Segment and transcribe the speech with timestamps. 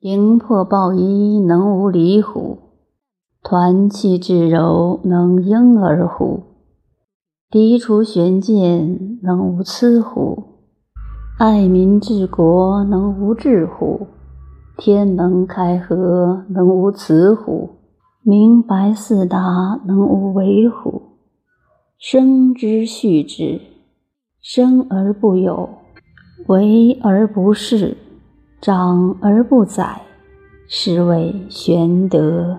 [0.00, 2.58] 营破抱衣，能无离乎？
[3.42, 6.44] 团气至柔，能婴儿乎？
[7.50, 10.44] 涤除玄剑，能无疵乎？
[11.40, 14.06] 爱民治国，能无智乎？
[14.76, 17.70] 天门开合，能无雌乎？
[18.22, 21.02] 明白四达，能无为乎？
[21.98, 23.60] 生之畜之，
[24.40, 25.68] 生而不有，
[26.46, 27.96] 为而不恃，
[28.60, 30.02] 长而不宰，
[30.66, 32.58] 是谓玄德。